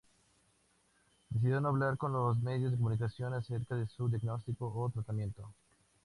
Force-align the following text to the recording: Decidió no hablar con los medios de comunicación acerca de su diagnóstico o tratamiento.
Decidió 1.29 1.61
no 1.61 1.67
hablar 1.67 1.95
con 1.95 2.11
los 2.11 2.35
medios 2.39 2.71
de 2.71 2.77
comunicación 2.77 3.35
acerca 3.35 3.75
de 3.75 3.85
su 3.85 4.09
diagnóstico 4.09 4.65
o 4.75 4.89
tratamiento. 4.89 5.53